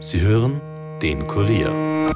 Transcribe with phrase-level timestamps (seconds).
[0.00, 0.60] Sie hören
[1.02, 2.06] den Kurier.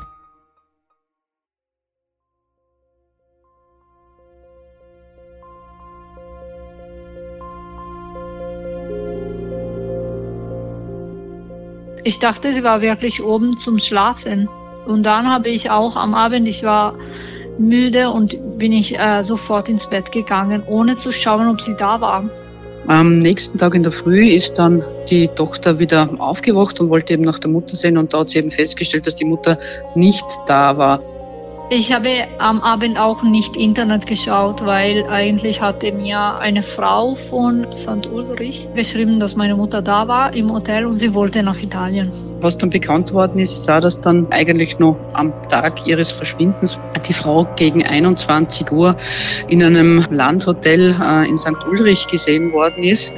[12.04, 14.48] Ich dachte, sie war wirklich oben zum Schlafen.
[14.86, 16.94] Und dann habe ich auch am Abend, ich war
[17.58, 22.00] müde und bin ich äh, sofort ins Bett gegangen, ohne zu schauen, ob sie da
[22.00, 22.30] war.
[22.86, 27.22] Am nächsten Tag in der Früh ist dann die Tochter wieder aufgewacht und wollte eben
[27.22, 29.58] nach der Mutter sehen und da hat sie eben festgestellt, dass die Mutter
[29.94, 31.00] nicht da war.
[31.74, 37.66] Ich habe am Abend auch nicht Internet geschaut, weil eigentlich hatte mir eine Frau von
[37.74, 38.12] St.
[38.12, 42.12] Ulrich geschrieben, dass meine Mutter da war im Hotel und sie wollte nach Italien.
[42.42, 47.14] Was dann bekannt worden ist, auch, dass dann eigentlich noch am Tag ihres Verschwindens die
[47.14, 48.94] Frau gegen 21 Uhr
[49.48, 51.56] in einem Landhotel äh, in St.
[51.70, 53.14] Ulrich gesehen worden ist.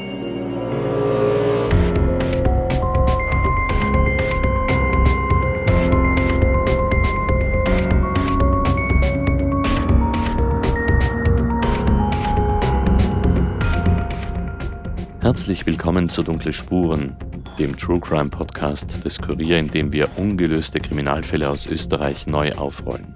[15.34, 17.16] Herzlich willkommen zu Dunkle Spuren,
[17.58, 23.12] dem True Crime Podcast des Kurier, in dem wir ungelöste Kriminalfälle aus Österreich neu aufrollen.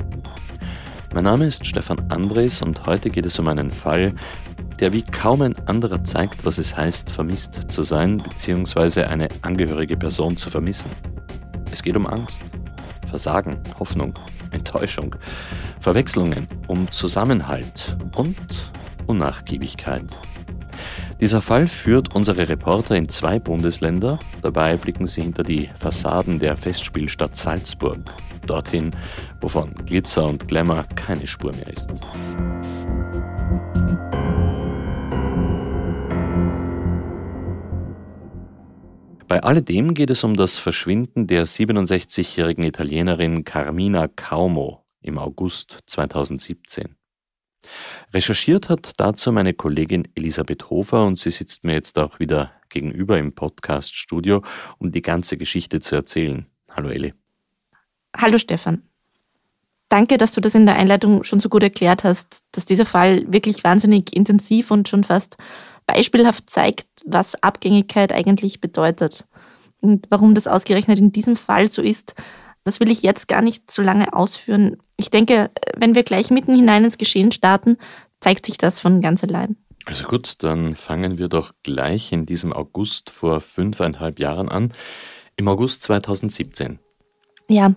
[1.14, 4.12] Mein Name ist Stefan Andres und heute geht es um einen Fall,
[4.80, 9.05] der wie kaum ein anderer zeigt, was es heißt, vermisst zu sein bzw.
[9.05, 10.91] eine angehörige Person zu vermissen.
[11.70, 12.42] Es geht um Angst,
[13.06, 14.12] Versagen, Hoffnung,
[14.50, 15.14] Enttäuschung,
[15.78, 18.36] Verwechslungen, um Zusammenhalt und
[19.06, 20.19] Unnachgiebigkeit.
[21.20, 24.20] Dieser Fall führt unsere Reporter in zwei Bundesländer.
[24.41, 27.98] Dabei blicken sie hinter die Fassaden der Festspielstadt Salzburg.
[28.47, 28.92] Dorthin,
[29.41, 31.92] wovon Glitzer und Glamour keine Spur mehr ist.
[39.27, 46.98] Bei alledem geht es um das Verschwinden der 67-jährigen Italienerin Carmina Caumo im August 2017.
[48.13, 53.19] Recherchiert hat dazu meine Kollegin Elisabeth Hofer und sie sitzt mir jetzt auch wieder gegenüber
[53.19, 54.42] im Podcast-Studio,
[54.79, 56.46] um die ganze Geschichte zu erzählen.
[56.70, 57.13] Hallo Eli.
[58.17, 58.83] Hallo Stefan.
[59.89, 63.24] Danke, dass du das in der Einleitung schon so gut erklärt hast, dass dieser Fall
[63.33, 65.36] wirklich wahnsinnig intensiv und schon fast
[65.86, 69.27] beispielhaft zeigt, was Abgängigkeit eigentlich bedeutet.
[69.80, 72.14] Und warum das ausgerechnet in diesem Fall so ist,
[72.68, 74.77] das will ich jetzt gar nicht so lange ausführen.
[74.98, 77.79] Ich denke, wenn wir gleich mitten hinein ins Geschehen starten,
[78.20, 79.56] zeigt sich das von ganz allein.
[79.86, 84.74] Also gut, dann fangen wir doch gleich in diesem August vor fünfeinhalb Jahren an,
[85.36, 86.78] im August 2017.
[87.48, 87.74] Ja,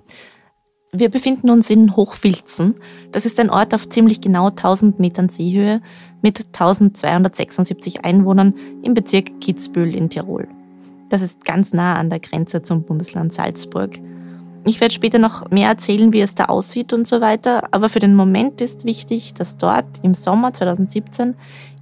[0.91, 2.75] wir befinden uns in Hochfilzen.
[3.13, 5.81] Das ist ein Ort auf ziemlich genau 1000 Metern Seehöhe
[6.21, 10.49] mit 1276 Einwohnern im Bezirk Kitzbühel in Tirol.
[11.07, 13.99] Das ist ganz nah an der Grenze zum Bundesland Salzburg.
[14.63, 17.99] Ich werde später noch mehr erzählen, wie es da aussieht und so weiter, aber für
[17.99, 21.35] den Moment ist wichtig, dass dort im Sommer 2017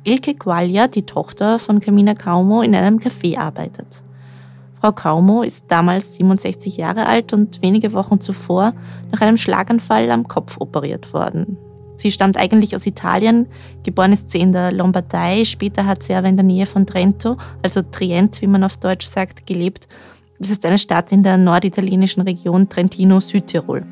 [0.06, 4.04] Ilke Qualia, die Tochter von Camina Kaumo, in einem Café arbeitet.
[4.80, 8.72] Frau Kaumo ist damals 67 Jahre alt und wenige Wochen zuvor
[9.12, 11.58] nach einem Schlaganfall am Kopf operiert worden.
[11.98, 13.48] Sie stammt eigentlich aus Italien,
[13.84, 17.36] geboren ist sie in der Lombardei, später hat sie aber in der Nähe von Trento,
[17.62, 19.90] also Trient, wie man auf Deutsch sagt, gelebt
[20.40, 23.86] das ist eine Stadt in der norditalienischen Region Trentino-Südtirol.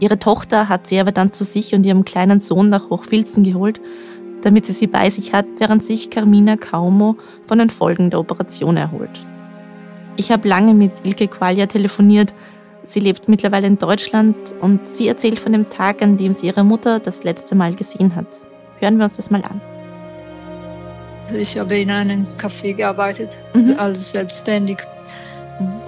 [0.00, 3.80] Ihre Tochter hat sie aber dann zu sich und ihrem kleinen Sohn nach Hochfilzen geholt,
[4.42, 8.76] damit sie sie bei sich hat, während sich Carmina Kaumo von den Folgen der Operation
[8.76, 9.26] erholt.
[10.16, 12.34] Ich habe lange mit Ilke Qualia telefoniert.
[12.84, 16.64] Sie lebt mittlerweile in Deutschland und sie erzählt von dem Tag, an dem sie ihre
[16.64, 18.46] Mutter das letzte Mal gesehen hat.
[18.80, 19.60] Hören wir uns das mal an.
[21.34, 23.74] Ich habe in einem Café gearbeitet, mhm.
[23.78, 24.78] als selbstständig.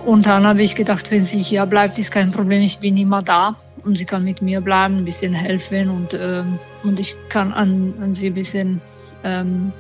[0.05, 3.23] Und dann habe ich gedacht, wenn sie hier bleibt, ist kein Problem, ich bin immer
[3.23, 7.53] da und sie kann mit mir bleiben, ein bisschen helfen und, ähm, und ich kann
[7.53, 8.81] an, an sie ein bisschen
[9.25, 9.73] ähm,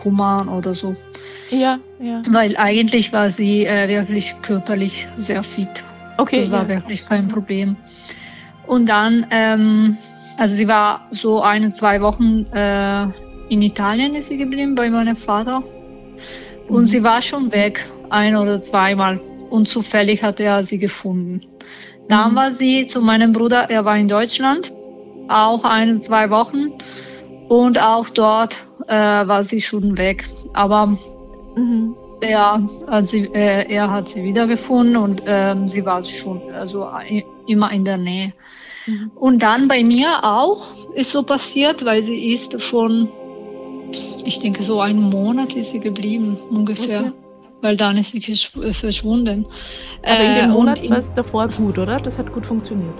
[0.00, 0.94] kümmern oder so.
[1.50, 2.22] Ja, ja.
[2.30, 5.84] Weil eigentlich war sie äh, wirklich körperlich sehr fit.
[6.18, 6.40] Okay.
[6.40, 6.68] Das war ja.
[6.68, 7.76] wirklich kein Problem.
[8.66, 9.96] Und dann, ähm,
[10.38, 13.06] also sie war so eine, zwei Wochen äh,
[13.48, 15.62] in Italien ist sie geblieben bei meinem Vater.
[16.68, 16.86] Und mhm.
[16.86, 19.20] sie war schon weg ein oder zweimal
[19.50, 21.40] und zufällig hat er sie gefunden.
[22.08, 22.36] Dann mhm.
[22.36, 24.72] war sie zu meinem Bruder, er war in Deutschland,
[25.28, 26.72] auch eine, zwei Wochen
[27.48, 30.24] und auch dort äh, war sie schon weg.
[30.52, 30.98] Aber
[31.56, 31.94] mhm.
[32.20, 36.88] er, hat sie, äh, er hat sie wiedergefunden und äh, sie war schon also
[37.46, 38.32] immer in der Nähe.
[38.86, 39.10] Mhm.
[39.14, 43.08] Und dann bei mir auch ist so passiert, weil sie ist von,
[44.24, 47.00] ich denke so einen Monat ist sie geblieben ungefähr.
[47.00, 47.21] Okay.
[47.62, 48.36] Weil dann ist sie
[48.72, 49.46] verschwunden.
[50.02, 51.98] Aber in dem äh, Monat war es davor gut, oder?
[51.98, 52.94] Das hat gut funktioniert.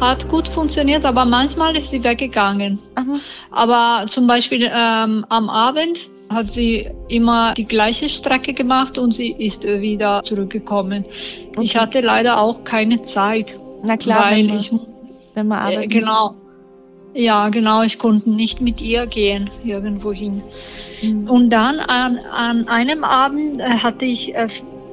[0.00, 2.78] Hat gut funktioniert, aber manchmal ist sie weggegangen.
[2.94, 3.18] Aha.
[3.50, 9.32] Aber zum Beispiel ähm, am Abend hat sie immer die gleiche Strecke gemacht und sie
[9.32, 11.04] ist wieder zurückgekommen.
[11.50, 11.60] Okay.
[11.62, 13.60] Ich hatte leider auch keine Zeit.
[13.82, 14.72] Na klar, weil wenn man, ich,
[15.34, 15.84] wenn man arbeitet.
[15.84, 16.36] Äh, genau.
[17.14, 20.42] Ja, genau, ich konnte nicht mit ihr gehen irgendwohin.
[21.02, 21.28] Mhm.
[21.28, 24.48] Und dann an, an einem Abend äh, hatte ich äh,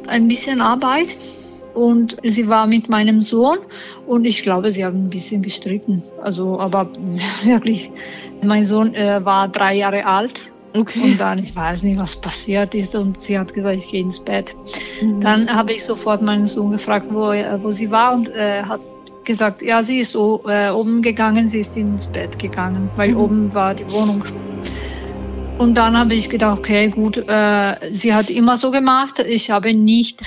[0.07, 1.15] ein bisschen Arbeit
[1.73, 3.57] und sie war mit meinem Sohn
[4.07, 6.03] und ich glaube, sie haben ein bisschen gestritten.
[6.21, 6.89] Also, aber
[7.43, 7.91] wirklich,
[8.41, 11.11] mein Sohn äh, war drei Jahre alt Okay.
[11.11, 12.95] Und dann, ich weiß nicht, was passiert ist.
[12.95, 14.55] Und sie hat gesagt, ich gehe ins Bett.
[15.01, 15.21] Mhm.
[15.21, 17.27] Dann habe ich sofort meinen Sohn gefragt, wo,
[17.63, 18.81] wo sie war und äh, hat
[19.25, 23.17] gesagt, ja, sie ist äh, oben gegangen, sie ist ins Bett gegangen, weil mhm.
[23.17, 24.23] oben war die Wohnung.
[25.57, 29.19] Und dann habe ich gedacht, okay, gut, äh, sie hat immer so gemacht.
[29.19, 30.21] Ich habe nicht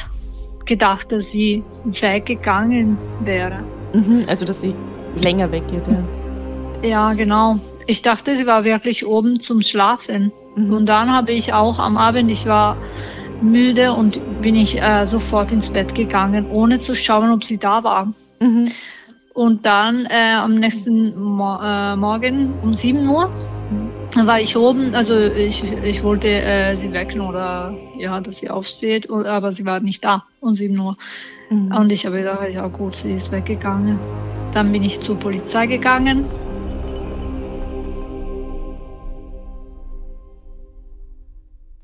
[0.65, 3.63] gedacht, dass sie weggegangen wäre.
[3.93, 4.75] Mhm, also, dass sie
[5.17, 6.89] länger weggeht, ja.
[6.89, 7.59] Ja, genau.
[7.87, 10.33] Ich dachte, sie war wirklich oben zum Schlafen.
[10.57, 10.73] Mhm.
[10.73, 12.77] Und dann habe ich auch am Abend, ich war
[13.43, 17.85] müde und bin ich äh, sofort ins Bett gegangen, ohne zu schauen, ob sie da
[17.85, 18.13] war.
[18.41, 18.69] Mhm.
[19.35, 23.31] Und dann äh, am nächsten Mo äh, Morgen um 7 Uhr
[24.17, 29.09] war ich oben, also ich, ich wollte äh, sie wecken oder ja, dass sie aufsteht,
[29.11, 30.97] aber sie war nicht da um 7 Uhr.
[31.51, 31.73] Mhm.
[31.73, 33.99] Und ich habe gedacht, ja gut, sie ist weggegangen.
[34.55, 36.25] Dann bin ich zur Polizei gegangen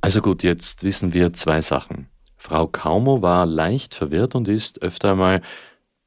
[0.05, 2.09] Also gut, jetzt wissen wir zwei Sachen.
[2.37, 5.41] Frau Kaumo war leicht verwirrt und ist öfter einmal,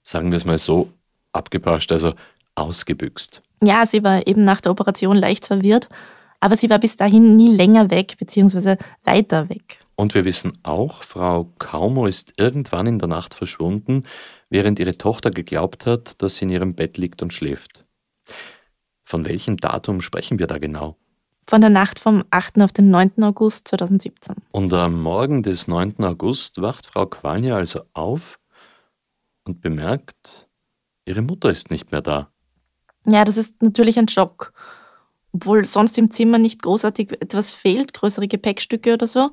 [0.07, 0.89] sagen wir es mal so,
[1.33, 2.13] abgepascht, also
[2.55, 3.41] ausgebüxt.
[3.61, 5.89] Ja, sie war eben nach der Operation leicht verwirrt,
[6.39, 9.79] aber sie war bis dahin nie länger weg, beziehungsweise weiter weg.
[9.95, 14.03] Und wir wissen auch, Frau Kaumo ist irgendwann in der Nacht verschwunden,
[14.49, 17.83] während ihre Tochter geglaubt hat, dass sie in ihrem Bett liegt und schläft.
[19.03, 20.95] Von welchem Datum sprechen wir da genau?
[21.49, 22.59] von der Nacht vom 8.
[22.59, 23.23] auf den 9.
[23.23, 24.35] August 2017.
[24.51, 26.03] Und am Morgen des 9.
[26.03, 28.37] August wacht Frau Qualnia also auf
[29.47, 30.47] und bemerkt,
[31.05, 32.31] ihre Mutter ist nicht mehr da.
[33.05, 34.53] Ja, das ist natürlich ein Schock.
[35.33, 39.31] Obwohl sonst im Zimmer nicht großartig etwas fehlt, größere Gepäckstücke oder so,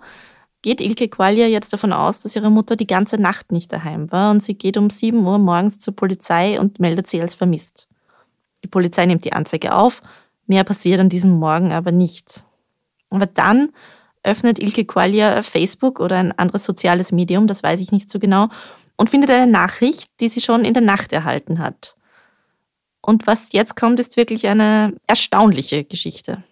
[0.62, 4.30] geht Ilke Qualia jetzt davon aus, dass ihre Mutter die ganze Nacht nicht daheim war
[4.30, 7.88] und sie geht um 7 Uhr morgens zur Polizei und meldet sie als vermisst.
[8.62, 10.02] Die Polizei nimmt die Anzeige auf
[10.46, 12.44] Mehr passiert an diesem Morgen aber nicht.
[13.10, 13.70] Aber dann
[14.22, 18.48] öffnet Ilke Qualia Facebook oder ein anderes soziales Medium, das weiß ich nicht so genau,
[18.96, 21.96] und findet eine Nachricht, die sie schon in der Nacht erhalten hat.
[23.00, 26.42] Und was jetzt kommt, ist wirklich eine erstaunliche Geschichte.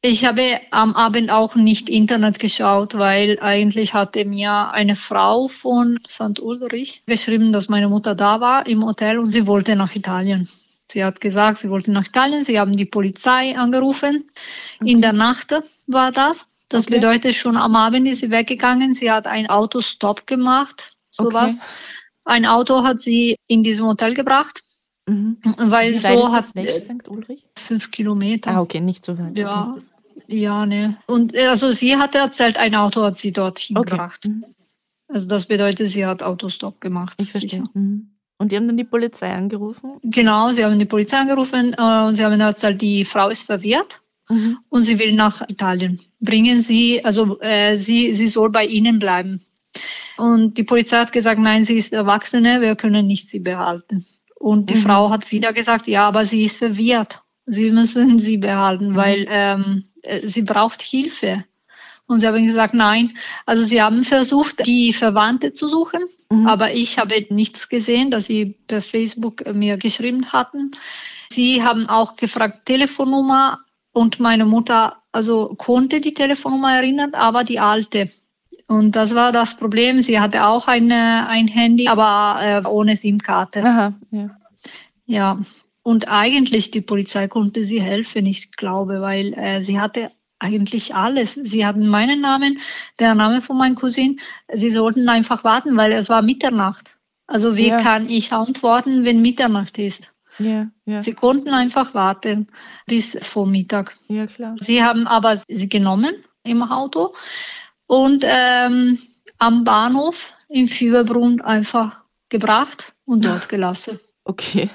[0.00, 5.98] Ich habe am Abend auch nicht Internet geschaut, weil eigentlich hatte mir eine Frau von
[6.06, 6.40] St.
[6.40, 10.46] Ulrich geschrieben, dass meine Mutter da war im Hotel und sie wollte nach Italien.
[10.90, 12.44] Sie hat gesagt, sie wollte nach Italien.
[12.44, 14.24] Sie haben die Polizei angerufen.
[14.80, 14.90] Okay.
[14.90, 15.54] In der Nacht
[15.86, 16.46] war das.
[16.68, 16.96] Das okay.
[16.96, 18.94] bedeutet, schon am Abend ist sie weggegangen.
[18.94, 21.52] Sie hat ein Autostop gemacht, sowas.
[21.52, 21.62] Okay.
[22.24, 24.62] Ein Auto hat sie in diesem Hotel gebracht.
[25.06, 25.36] Mhm.
[25.58, 27.08] Weil Wie so hat weg, St.
[27.08, 27.44] Ulrich?
[27.58, 28.52] fünf Kilometer.
[28.52, 29.38] Ah, okay, nicht so weit.
[29.38, 29.82] Ja, okay.
[30.28, 30.96] ja, ne.
[31.06, 34.26] Und äh, also sie hatte erzählt, ein Auto hat sie dorthin gebracht.
[34.26, 34.46] Mhm.
[35.08, 37.20] Also das bedeutet, sie hat Autostop gemacht.
[37.20, 37.64] Ich verstehe.
[37.74, 38.14] Mhm.
[38.38, 39.98] Und die haben dann die Polizei angerufen?
[40.02, 44.00] Genau, sie haben die Polizei angerufen äh, und sie haben gesagt, die Frau ist verwirrt
[44.28, 44.58] mhm.
[44.70, 46.00] und sie will nach Italien.
[46.20, 49.40] Bringen Sie, also äh, sie, sie soll bei Ihnen bleiben.
[50.16, 54.06] Und die Polizei hat gesagt, nein, sie ist Erwachsene, wir können nicht sie behalten.
[54.38, 54.82] Und die mhm.
[54.82, 57.22] Frau hat wieder gesagt, ja, aber sie ist verwirrt.
[57.46, 58.96] Sie müssen sie behalten, mhm.
[58.96, 61.44] weil ähm, äh, sie braucht Hilfe.
[62.06, 63.14] Und sie haben gesagt, nein.
[63.46, 66.46] Also sie haben versucht, die Verwandte zu suchen, mhm.
[66.46, 70.72] aber ich habe nichts gesehen, dass sie per Facebook mir geschrieben hatten.
[71.30, 73.60] Sie haben auch gefragt, Telefonnummer
[73.92, 78.10] und meine Mutter, also konnte die Telefonnummer erinnern, aber die alte.
[78.66, 80.00] Und das war das Problem.
[80.00, 83.62] Sie hatte auch eine, ein Handy, aber äh, ohne SIM-Karte.
[83.62, 84.30] Aha, ja.
[85.06, 85.38] Ja.
[85.82, 91.34] Und eigentlich die Polizei konnte sie helfen, ich glaube, weil äh, sie hatte eigentlich alles.
[91.34, 92.58] Sie hatten meinen Namen,
[92.98, 94.18] der Name von meinem Cousin.
[94.52, 96.96] Sie sollten einfach warten, weil es war Mitternacht.
[97.26, 97.78] Also wie ja.
[97.78, 100.10] kann ich antworten, wenn Mitternacht ist?
[100.38, 101.00] Ja, ja.
[101.00, 102.48] Sie konnten einfach warten
[102.86, 103.94] bis vor Mittag.
[104.08, 104.56] Ja, klar.
[104.60, 107.14] Sie haben aber sie genommen im Auto
[107.86, 108.98] und ähm,
[109.38, 114.00] am Bahnhof in Fieberbrunn einfach gebracht und dort gelassen.
[114.24, 114.70] Okay.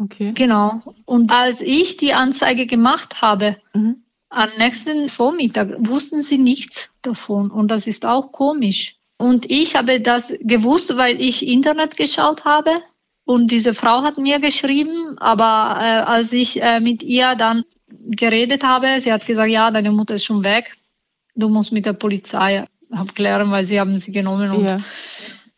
[0.00, 0.32] Okay.
[0.32, 0.80] Genau.
[1.06, 7.50] Und als ich die Anzeige gemacht habe, mhm Am nächsten Vormittag wussten sie nichts davon
[7.50, 8.96] und das ist auch komisch.
[9.16, 12.82] Und ich habe das gewusst, weil ich Internet geschaut habe
[13.24, 18.64] und diese Frau hat mir geschrieben, aber äh, als ich äh, mit ihr dann geredet
[18.64, 20.76] habe, sie hat gesagt, ja, deine Mutter ist schon weg,
[21.38, 24.78] du musst mit der Polizei abklären, weil sie haben sie genommen und ja,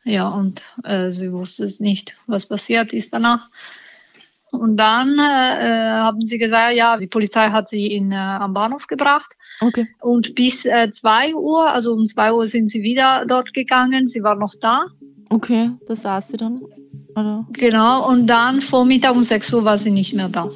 [0.05, 3.49] ja und äh, sie wusste es nicht, was passiert ist danach.
[4.53, 8.89] Und dann äh, haben sie gesagt, ja, die Polizei hat sie in, äh, am Bahnhof
[8.89, 9.37] gebracht.
[9.61, 9.87] Okay.
[10.01, 14.09] Und bis äh, 2 Uhr, also um 2 Uhr sind sie wieder dort gegangen.
[14.09, 14.87] Sie war noch da.
[15.29, 16.63] Okay, da saß sie dann.
[17.15, 17.47] Oder?
[17.53, 20.51] Genau, und dann Vormittag um 6 Uhr war sie nicht mehr da.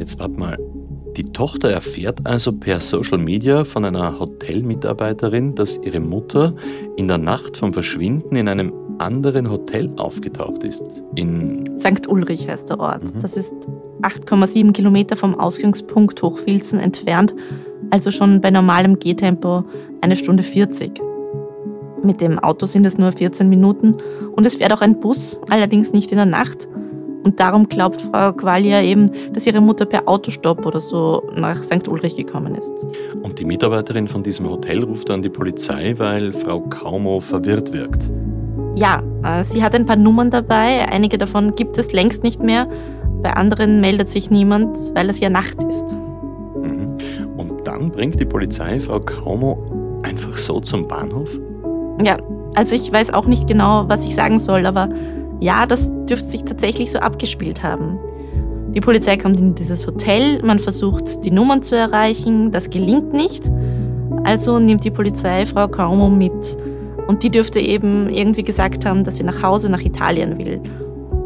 [0.00, 0.71] Jetzt warte mal.
[1.16, 6.54] Die Tochter erfährt also per Social Media von einer Hotelmitarbeiterin, dass ihre Mutter
[6.96, 11.02] in der Nacht vom Verschwinden in einem anderen Hotel aufgetaucht ist.
[11.14, 12.08] In St.
[12.08, 13.14] Ulrich heißt der Ort.
[13.14, 13.20] Mhm.
[13.20, 13.54] Das ist
[14.00, 17.34] 8,7 Kilometer vom Ausgangspunkt Hochfilzen entfernt,
[17.90, 19.64] also schon bei normalem Gehtempo
[20.00, 20.92] eine Stunde 40.
[22.02, 23.96] Mit dem Auto sind es nur 14 Minuten
[24.34, 26.68] und es fährt auch ein Bus, allerdings nicht in der Nacht.
[27.24, 31.86] Und darum glaubt Frau Qualia eben, dass ihre Mutter per Autostopp oder so nach St.
[31.86, 32.86] Ulrich gekommen ist.
[33.22, 38.08] Und die Mitarbeiterin von diesem Hotel ruft dann die Polizei, weil Frau Kaumo verwirrt wirkt.
[38.74, 40.88] Ja, äh, sie hat ein paar Nummern dabei.
[40.90, 42.66] Einige davon gibt es längst nicht mehr.
[43.22, 45.96] Bei anderen meldet sich niemand, weil es ja Nacht ist.
[46.56, 46.96] Mhm.
[47.36, 51.38] Und dann bringt die Polizei Frau Kaumo einfach so zum Bahnhof?
[52.02, 52.16] Ja,
[52.54, 54.88] also ich weiß auch nicht genau, was ich sagen soll, aber
[55.42, 57.98] ja, das dürfte sich tatsächlich so abgespielt haben.
[58.74, 63.50] Die Polizei kommt in dieses Hotel, man versucht die Nummern zu erreichen, das gelingt nicht.
[64.24, 66.56] Also nimmt die Polizei Frau Kaumo mit
[67.08, 70.60] und die dürfte eben irgendwie gesagt haben, dass sie nach Hause nach Italien will.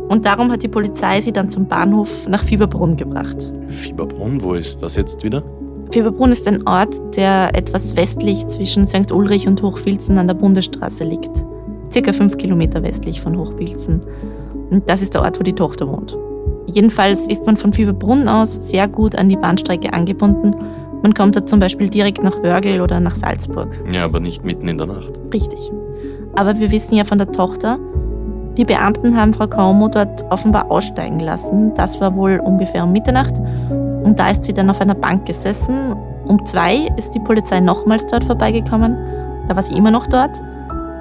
[0.08, 3.52] Und darum hat die Polizei sie dann zum Bahnhof nach Fieberbrunn gebracht.
[3.68, 5.42] Fieberbrunn, wo ist das jetzt wieder?
[5.90, 9.12] Fieberbrunn ist ein Ort, der etwas westlich zwischen St.
[9.12, 11.44] Ulrich und Hochfilzen an der Bundesstraße liegt.
[11.96, 14.02] Circa fünf Kilometer westlich von Hochfilzen.
[14.70, 16.16] Und das ist der Ort, wo die Tochter wohnt.
[16.66, 20.54] Jedenfalls ist man von Fieberbrunn aus sehr gut an die Bahnstrecke angebunden
[21.02, 23.68] man kommt da zum Beispiel direkt nach Wörgl oder nach Salzburg.
[23.92, 25.12] Ja, aber nicht mitten in der Nacht.
[25.32, 25.70] Richtig.
[26.34, 27.78] Aber wir wissen ja von der Tochter,
[28.56, 31.72] die Beamten haben Frau Kaumo dort offenbar aussteigen lassen.
[31.74, 33.38] Das war wohl ungefähr um Mitternacht.
[34.02, 35.94] Und da ist sie dann auf einer Bank gesessen.
[36.24, 38.96] Um zwei ist die Polizei nochmals dort vorbeigekommen.
[39.46, 40.42] Da war sie immer noch dort.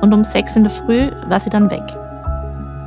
[0.01, 1.83] Und um sechs in der Früh war sie dann weg.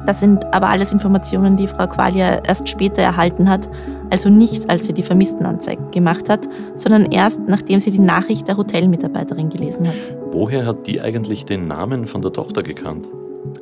[0.06, 3.68] Das sind aber alles Informationen, die Frau Qualia erst später erhalten hat,
[4.08, 8.56] also nicht als sie die Vermisstenanzeige gemacht hat, sondern erst nachdem sie die Nachricht der
[8.56, 10.14] Hotelmitarbeiterin gelesen hat.
[10.32, 13.06] Woher hat die eigentlich den Namen von der Tochter gekannt?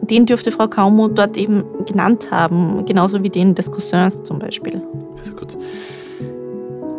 [0.02, 4.80] Den dürfte Frau Kaumo dort eben genannt haben, genauso wie den des Cousins zum Beispiel.
[5.18, 5.56] Also gut.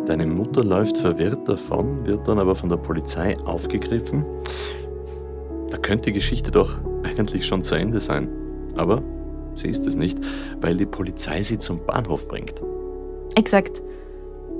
[0.06, 4.24] Deine Mutter läuft verwirrt davon, wird dann aber von der Polizei aufgegriffen.
[5.70, 8.28] Da könnte die Geschichte doch eigentlich schon zu Ende sein.
[8.76, 9.02] Aber
[9.54, 10.18] sie ist es nicht,
[10.60, 12.62] weil die Polizei sie zum Bahnhof bringt.
[13.34, 13.82] Exakt.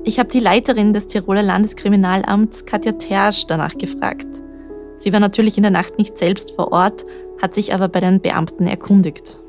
[0.04, 4.26] Ich habe die Leiterin des Tiroler Landeskriminalamts, Katja Tersch, danach gefragt.
[4.96, 7.04] Sie war natürlich in der Nacht nicht selbst vor Ort,
[7.40, 9.40] hat sich aber bei den Beamten erkundigt.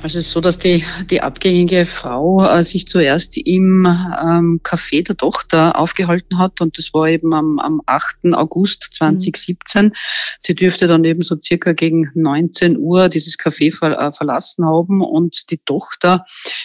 [0.00, 5.04] Also es ist so, dass die, die abgängige Frau äh, sich zuerst im ähm, Café
[5.04, 8.32] der Tochter aufgehalten hat und das war eben am, am 8.
[8.32, 9.86] August 2017.
[9.86, 9.92] Mhm.
[10.38, 15.02] Sie dürfte dann eben so circa gegen 19 Uhr dieses Café ver, äh, verlassen haben
[15.02, 16.24] und die Tochter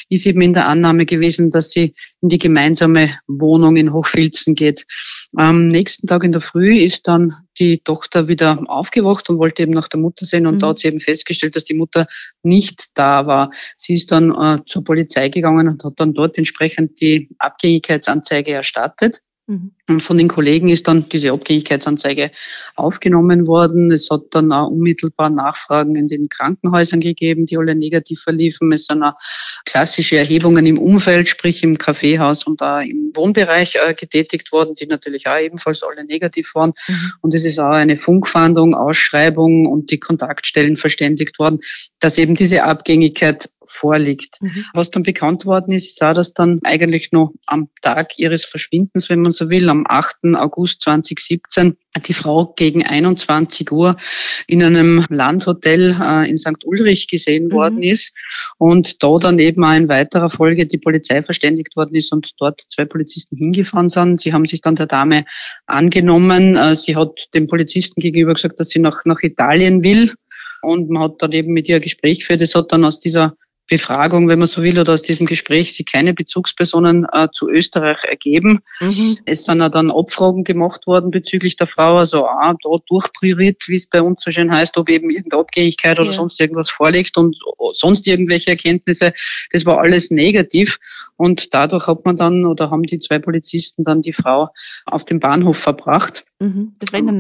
[0.10, 4.86] ist eben in der Annahme gewesen, dass sie in die gemeinsame Wohnung in Hochfilzen geht.
[5.36, 9.74] Am nächsten Tag in der Früh ist dann die Tochter wieder aufgewacht und wollte eben
[9.74, 10.60] nach der Mutter sehen und mhm.
[10.60, 12.06] da hat sie eben festgestellt, dass die Mutter
[12.44, 13.52] nicht da war.
[13.78, 19.22] Sie ist dann äh, zur Polizei gegangen und hat dann dort entsprechend die Abgängigkeitsanzeige erstattet.
[19.48, 19.72] Mhm.
[19.90, 22.32] Und von den Kollegen ist dann diese Abgängigkeitsanzeige
[22.76, 23.92] aufgenommen worden.
[23.92, 28.72] Es hat dann auch unmittelbar Nachfragen in den Krankenhäusern gegeben, die alle negativ verliefen.
[28.72, 29.16] Es sind auch
[29.66, 34.88] klassische Erhebungen im Umfeld, sprich im Kaffeehaus und da im Wohnbereich äh, getätigt worden, die
[34.88, 36.72] natürlich auch ebenfalls alle negativ waren.
[36.88, 37.12] Mhm.
[37.20, 41.60] Und es ist auch eine Funkfahndung, Ausschreibung und die Kontaktstellen verständigt worden,
[42.00, 44.42] dass eben diese Abgängigkeit vorliegt.
[44.42, 44.66] Mhm.
[44.74, 49.10] Was dann bekannt worden ist, ist auch, dass dann eigentlich noch am Tag ihres Verschwindens,
[49.10, 50.36] wenn man so will, am 8.
[50.36, 51.78] August 2017,
[52.08, 53.98] die Frau gegen 21 Uhr
[54.48, 56.66] in einem Landhotel äh, in St.
[56.66, 57.52] Ulrich gesehen mhm.
[57.52, 58.14] worden ist
[58.58, 62.62] und da dann eben auch in weiterer Folge die Polizei verständigt worden ist und dort
[62.62, 64.22] zwei Polizisten hingefahren sind.
[64.22, 65.26] Sie haben sich dann der Dame
[65.68, 66.56] angenommen.
[66.56, 70.12] Äh, sie hat dem Polizisten gegenüber gesagt, dass sie nach, nach Italien will
[70.64, 72.42] und man hat dann eben mit ihr ein Gespräch geführt.
[72.42, 73.36] Es hat dann aus dieser
[73.74, 78.04] Befragung, wenn man so will, oder aus diesem Gespräch sich keine Bezugspersonen äh, zu Österreich
[78.04, 78.60] ergeben.
[78.80, 79.18] Mhm.
[79.26, 83.76] Es sind ja dann Abfragen gemacht worden bezüglich der Frau, also ah, da durchprioriert, wie
[83.76, 86.16] es bei uns so schön heißt, ob eben irgendeine Abgängigkeit oder ja.
[86.16, 87.36] sonst irgendwas vorliegt und
[87.72, 89.14] sonst irgendwelche Erkenntnisse.
[89.52, 90.78] Das war alles negativ.
[91.16, 94.50] Und dadurch hat man dann oder haben die zwei Polizisten dann die Frau
[94.86, 96.26] auf den Bahnhof verbracht.
[96.40, 96.76] Mhm.
[96.78, 97.16] Das war in der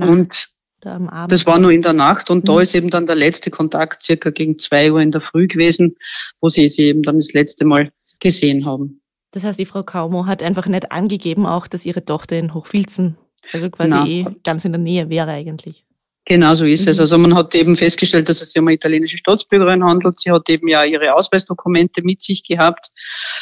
[0.83, 1.31] Und am Abend.
[1.31, 2.47] Das war nur in der Nacht und mhm.
[2.47, 5.95] da ist eben dann der letzte Kontakt circa gegen zwei Uhr in der Früh gewesen,
[6.39, 9.01] wo sie sie eben dann das letzte Mal gesehen haben.
[9.31, 13.17] Das heißt, die Frau Kaumo hat einfach nicht angegeben auch, dass ihre Tochter in Hochfilzen,
[13.51, 14.05] also quasi Na.
[14.05, 15.85] eh ganz in der Nähe wäre eigentlich.
[16.25, 16.91] Genau so ist mhm.
[16.91, 16.99] es.
[16.99, 20.19] Also man hat eben festgestellt, dass es sich um eine italienische Staatsbürgerin handelt.
[20.19, 22.91] Sie hat eben ja ihre Ausweisdokumente mit sich gehabt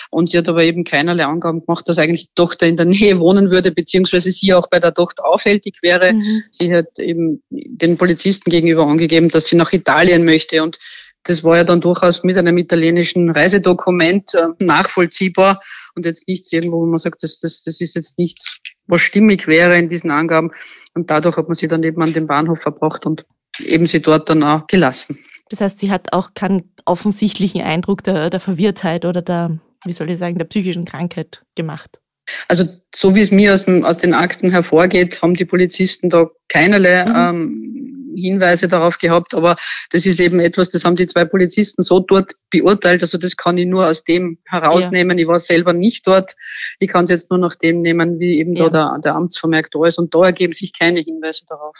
[0.09, 3.19] und sie hat aber eben keinerlei Angaben gemacht, dass eigentlich die Tochter in der Nähe
[3.19, 6.13] wohnen würde, beziehungsweise sie auch bei der Tochter auffällig wäre.
[6.13, 6.43] Mhm.
[6.49, 10.79] Sie hat eben den Polizisten gegenüber angegeben, dass sie nach Italien möchte und
[11.23, 15.61] das war ja dann durchaus mit einem italienischen Reisedokument äh, nachvollziehbar
[15.95, 19.47] und jetzt nichts irgendwo, wo man sagt, das, das, das ist jetzt nichts, was stimmig
[19.47, 20.51] wäre in diesen Angaben.
[20.93, 23.25] Und dadurch hat man sie dann eben an den Bahnhof verbracht und
[23.59, 25.19] eben sie dort dann auch gelassen.
[25.49, 30.09] Das heißt, sie hat auch keinen offensichtlichen Eindruck der, der Verwirrtheit oder der, wie soll
[30.09, 31.99] ich sagen, der psychischen Krankheit gemacht.
[32.47, 36.29] Also so wie es mir aus, dem, aus den Akten hervorgeht, haben die Polizisten da
[36.47, 37.15] keinerlei mhm.
[37.15, 37.71] ähm,
[38.15, 39.55] Hinweise darauf gehabt, aber
[39.91, 43.01] das ist eben etwas, das haben die zwei Polizisten so dort beurteilt.
[43.01, 45.17] Also das kann ich nur aus dem herausnehmen.
[45.17, 45.23] Ja.
[45.23, 46.35] Ich war selber nicht dort.
[46.79, 48.69] Ich kann es jetzt nur nach dem nehmen, wie eben ja.
[48.69, 49.99] da der, der Amtsvermerk da ist.
[49.99, 51.75] Und da ergeben sich keine Hinweise darauf.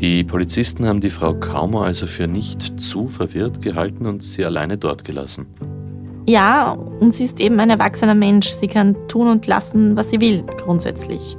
[0.00, 4.76] Die Polizisten haben die Frau Kaumer also für nicht zu verwirrt gehalten und sie alleine
[4.76, 5.46] dort gelassen.
[6.28, 8.48] Ja, und sie ist eben ein erwachsener Mensch.
[8.48, 11.36] Sie kann tun und lassen, was sie will, grundsätzlich.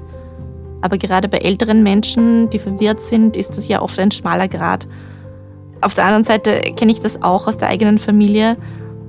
[0.81, 4.87] Aber gerade bei älteren Menschen, die verwirrt sind, ist das ja oft ein schmaler Grad.
[5.81, 8.57] Auf der anderen Seite kenne ich das auch aus der eigenen Familie,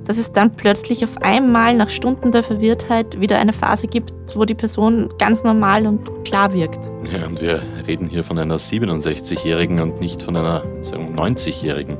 [0.05, 4.43] dass es dann plötzlich auf einmal nach Stunden der Verwirrtheit wieder eine Phase gibt, wo
[4.43, 6.91] die Person ganz normal und klar wirkt.
[7.13, 11.97] Ja, und wir reden hier von einer 67-Jährigen und nicht von einer 90-Jährigen.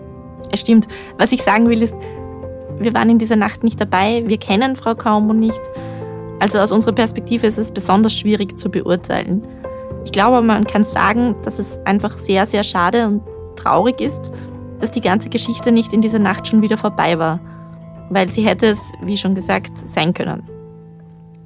[0.52, 0.88] Es stimmt.
[1.18, 1.96] Was ich sagen will, ist,
[2.80, 5.62] wir waren in dieser Nacht nicht dabei, wir kennen Frau Kaumo nicht.
[6.39, 9.44] Also aus unserer Perspektive ist es besonders schwierig zu beurteilen.
[10.06, 13.22] Ich glaube, man kann sagen, dass es einfach sehr, sehr schade und
[13.58, 14.32] traurig ist,
[14.80, 17.42] dass die ganze Geschichte nicht in dieser Nacht schon wieder vorbei war,
[18.10, 20.44] weil sie hätte es, wie schon gesagt, sein können.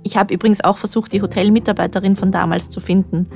[0.04, 3.28] Ich habe übrigens auch versucht, die Hotelmitarbeiterin von damals zu finden.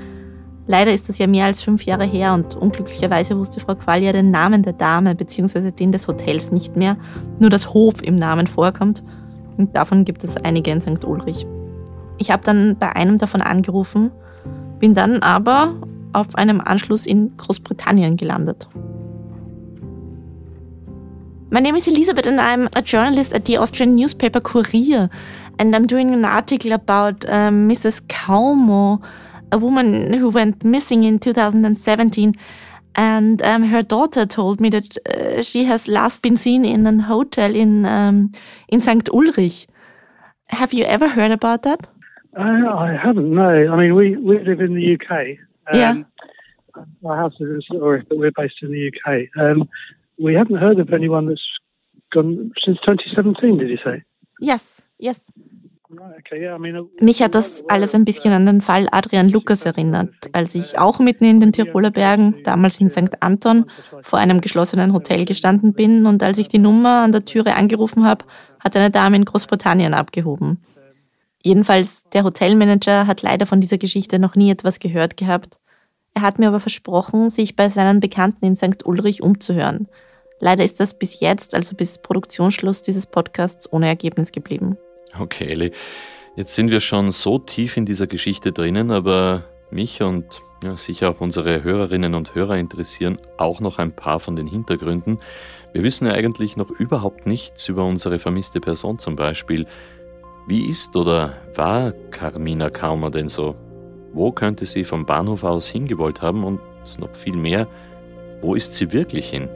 [0.70, 4.32] Leider ist das ja mehr als fünf Jahre her und unglücklicherweise wusste Frau Qualia den
[4.32, 5.72] Namen der Dame bzw.
[5.72, 6.98] den des Hotels nicht mehr,
[7.40, 9.02] nur das Hof im Namen vorkommt
[9.58, 11.06] und davon gibt es einige in St.
[11.06, 11.48] Ulrich.
[12.18, 14.12] Ich habe dann bei einem davon angerufen,
[14.80, 15.74] bin dann aber
[16.12, 18.68] auf einem Anschluss in Großbritannien gelandet.
[21.50, 25.10] My name is Elizabeth and I'm a journalist at the Austrian newspaper Kurier
[25.58, 28.04] and I'm doing an article about um, Mrs.
[28.10, 29.00] Kaumo,
[29.52, 32.34] a woman who went missing in 2017.
[32.96, 37.02] And um, her daughter told me that uh, she has last been seen in a
[37.04, 38.32] hotel in um,
[38.70, 39.08] in St.
[39.10, 39.68] Ulrich.
[40.48, 41.88] Have you ever heard about that?
[42.38, 43.34] Uh, I haven't.
[43.34, 43.72] No.
[43.72, 45.38] I mean, we, we live in the UK.
[45.74, 46.04] Um, yeah.
[47.06, 47.82] Our house is in St.
[47.82, 49.28] Ulrich, but we're based in the UK.
[49.40, 49.70] Um,
[50.20, 51.42] we haven't heard of anyone that's
[52.14, 53.58] gone since 2017.
[53.58, 54.04] Did you say?
[54.40, 54.82] Yes.
[55.00, 55.32] Yes.
[57.00, 61.00] Mich hat das alles ein bisschen an den Fall Adrian Lukas erinnert, als ich auch
[61.00, 63.22] mitten in den Tiroler Bergen, damals in St.
[63.22, 63.70] Anton,
[64.04, 68.06] vor einem geschlossenen Hotel gestanden bin und als ich die Nummer an der Türe angerufen
[68.06, 68.26] habe,
[68.60, 70.62] hat eine Dame in Großbritannien abgehoben.
[71.42, 75.60] Jedenfalls, der Hotelmanager hat leider von dieser Geschichte noch nie etwas gehört gehabt.
[76.14, 78.86] Er hat mir aber versprochen, sich bei seinen Bekannten in St.
[78.86, 79.88] Ulrich umzuhören.
[80.42, 84.78] Leider ist das bis jetzt, also bis Produktionsschluss dieses Podcasts, ohne Ergebnis geblieben.
[85.20, 85.72] Okay, Elli.
[86.36, 90.26] Jetzt sind wir schon so tief in dieser Geschichte drinnen, aber mich und
[90.64, 95.20] ja, sicher auch unsere Hörerinnen und Hörer interessieren auch noch ein paar von den Hintergründen.
[95.74, 99.66] Wir wissen ja eigentlich noch überhaupt nichts über unsere vermisste Person zum Beispiel.
[100.48, 103.56] Wie ist oder war Carmina Kaumer denn so?
[104.14, 106.60] Wo könnte sie vom Bahnhof aus hingewollt haben und
[107.00, 107.68] noch viel mehr,
[108.42, 109.50] wo ist sie wirklich hin?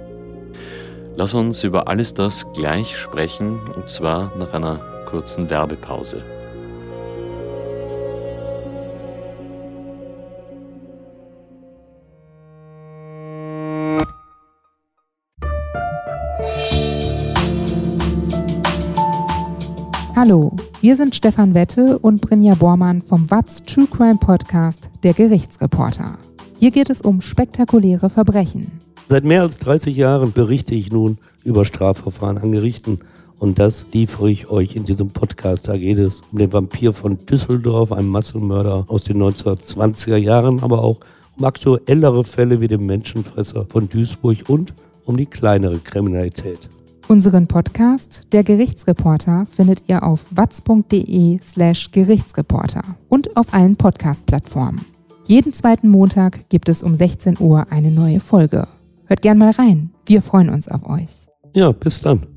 [1.16, 6.24] Lass uns über alles das gleich sprechen und zwar nach einer kurzen Werbepause.
[20.16, 26.20] Hallo, wir sind Stefan Wette und Brinja Bormann vom Watz True Crime Podcast Der Gerichtsreporter.
[26.58, 28.80] Hier geht es um spektakuläre Verbrechen.
[29.10, 33.00] Seit mehr als 30 Jahren berichte ich nun über Strafverfahren an Gerichten.
[33.42, 35.68] Und das liefere ich euch in diesem Podcast.
[35.68, 40.84] Da geht es um den Vampir von Düsseldorf, einen Massenmörder aus den 1920er Jahren, aber
[40.84, 41.00] auch
[41.36, 44.76] um aktuellere Fälle wie den Menschenfresser von Duisburg und
[45.06, 46.70] um die kleinere Kriminalität.
[47.08, 54.86] Unseren Podcast, der Gerichtsreporter, findet ihr auf watz.de slash Gerichtsreporter und auf allen Podcast-Plattformen.
[55.26, 58.68] Jeden zweiten Montag gibt es um 16 Uhr eine neue Folge.
[59.06, 59.90] Hört gern mal rein.
[60.06, 61.26] Wir freuen uns auf euch.
[61.56, 62.28] Ja, bis dann.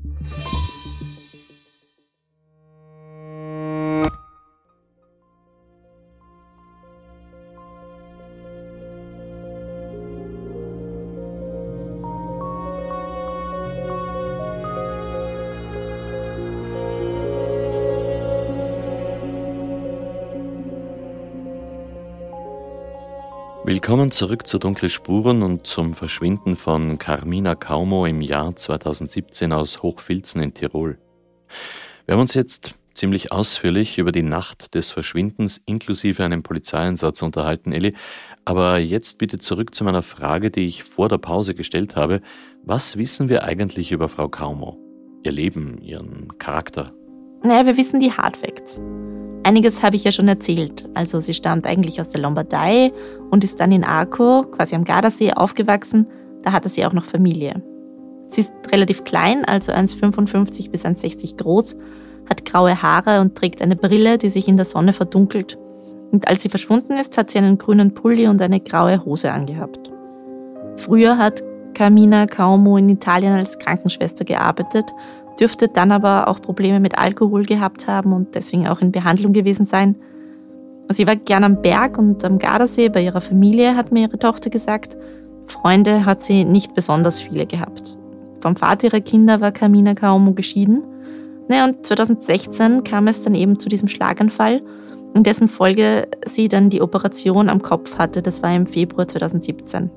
[23.75, 29.83] Willkommen zurück zu Dunkle Spuren und zum Verschwinden von Carmina Kaumo im Jahr 2017 aus
[29.83, 30.97] Hochfilzen in Tirol.
[32.05, 37.73] Wir haben uns jetzt ziemlich ausführlich über die Nacht des Verschwindens inklusive einem Polizeieinsatz unterhalten,
[37.73, 37.93] Elli.
[38.45, 42.21] Aber jetzt bitte zurück zu meiner Frage, die ich vor der Pause gestellt habe.
[42.63, 44.79] Was wissen wir eigentlich über Frau Kaumo?
[45.23, 46.93] Ihr Leben, ihren Charakter?
[47.45, 48.81] Naja, wir wissen die Hardfacts.
[49.43, 50.89] Einiges habe ich ja schon erzählt.
[50.95, 52.91] Also sie stammt eigentlich aus der Lombardei
[53.29, 56.07] und ist dann in Arco, quasi am Gardasee, aufgewachsen.
[56.41, 57.61] Da hatte sie auch noch Familie.
[58.27, 61.75] Sie ist relativ klein, also 1,55 bis 1,60 groß,
[62.27, 65.59] hat graue Haare und trägt eine Brille, die sich in der Sonne verdunkelt.
[66.11, 69.91] Und als sie verschwunden ist, hat sie einen grünen Pulli und eine graue Hose angehabt.
[70.77, 71.43] Früher hat
[71.75, 74.91] Carmina Kaumo in Italien als Krankenschwester gearbeitet
[75.39, 79.65] dürfte dann aber auch Probleme mit Alkohol gehabt haben und deswegen auch in Behandlung gewesen
[79.65, 79.95] sein.
[80.89, 84.49] Sie war gern am Berg und am Gardasee bei ihrer Familie, hat mir ihre Tochter
[84.49, 84.97] gesagt.
[85.47, 87.97] Freunde hat sie nicht besonders viele gehabt.
[88.41, 90.83] Vom Vater ihrer Kinder war Carmina Kaumo geschieden.
[91.47, 94.61] Naja, und 2016 kam es dann eben zu diesem Schlaganfall,
[95.13, 98.21] in dessen Folge sie dann die Operation am Kopf hatte.
[98.21, 99.89] Das war im Februar 2017.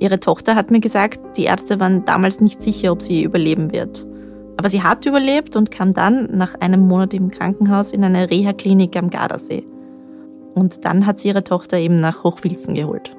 [0.00, 4.06] Ihre Tochter hat mir gesagt, die Ärzte waren damals nicht sicher, ob sie überleben wird.
[4.60, 8.94] Aber sie hat überlebt und kam dann nach einem Monat im Krankenhaus in eine Reha-Klinik
[8.94, 9.64] am Gardasee.
[10.54, 13.16] Und dann hat sie ihre Tochter eben nach Hochfilzen geholt.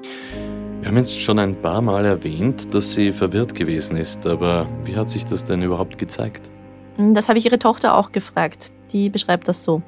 [0.78, 4.94] Wir haben jetzt schon ein paar Mal erwähnt, dass sie verwirrt gewesen ist, aber wie
[4.94, 6.48] hat sich das denn überhaupt gezeigt?
[6.96, 8.72] Das habe ich ihre Tochter auch gefragt.
[8.92, 9.82] Die beschreibt das so.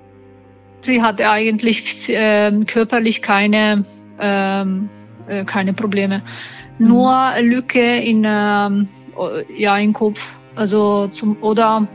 [0.80, 3.84] Sie hatte eigentlich äh, körperlich keine,
[4.18, 4.88] ähm,
[5.28, 6.20] äh, keine Probleme.
[6.80, 6.88] Mhm.
[6.88, 8.86] Nur Lücke in, äh,
[9.56, 11.88] ja, im Kopf also zum oder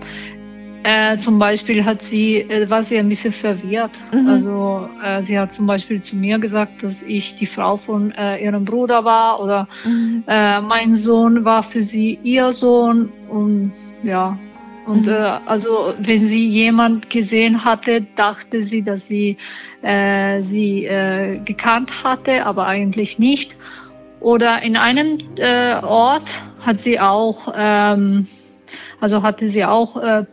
[0.84, 4.00] äh, zum Beispiel hat sie, äh, war sie ein bisschen verwirrt.
[4.14, 4.28] Mhm.
[4.28, 8.44] Also äh, sie hat zum Beispiel zu mir gesagt, dass ich die Frau von äh,
[8.44, 10.24] ihrem Bruder war oder mhm.
[10.28, 14.38] äh, mein Sohn war für sie ihr Sohn und ja.
[14.86, 15.14] Und mhm.
[15.14, 19.36] äh, also wenn sie jemand gesehen hatte, dachte sie, dass sie
[19.82, 23.58] äh, sie äh, gekannt hatte, aber eigentlich nicht.
[24.22, 28.26] Oder in einem äh, Ort hat sie auch ähm,
[29.00, 30.26] also hatte sie auch äh,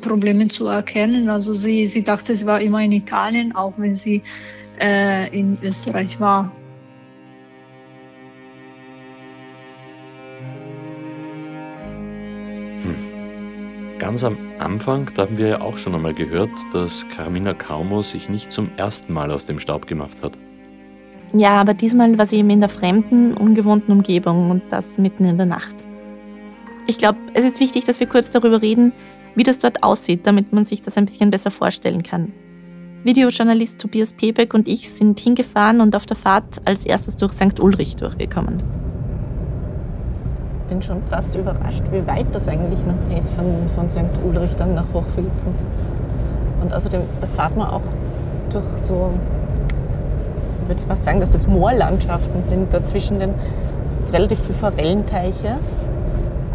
[0.00, 1.28] Probleme zu erkennen.
[1.28, 4.22] Also sie, sie dachte, sie war immer in Italien, auch wenn sie
[4.80, 6.52] äh, in Österreich war.
[12.82, 13.98] Hm.
[13.98, 18.28] Ganz am Anfang, da haben wir ja auch schon einmal gehört, dass Carmina Kaumo sich
[18.28, 20.38] nicht zum ersten Mal aus dem Staub gemacht hat.
[21.34, 25.36] Ja, aber diesmal war sie eben in der fremden, ungewohnten Umgebung und das mitten in
[25.36, 25.87] der Nacht.
[26.90, 28.94] Ich glaube, es ist wichtig, dass wir kurz darüber reden,
[29.34, 32.32] wie das dort aussieht, damit man sich das ein bisschen besser vorstellen kann.
[33.04, 37.60] Videojournalist Tobias Pebeck und ich sind hingefahren und auf der Fahrt als erstes durch St.
[37.60, 38.62] Ulrich durchgekommen.
[40.62, 44.10] Ich bin schon fast überrascht, wie weit das eigentlich noch ist von, von St.
[44.26, 45.52] Ulrich dann nach Hochfilzen.
[46.62, 47.82] Und außerdem da fahrt man auch
[48.50, 49.12] durch so,
[50.62, 53.34] ich würde fast sagen, dass das Moorlandschaften sind, dazwischen den
[54.10, 55.58] relativ viele Forellenteiche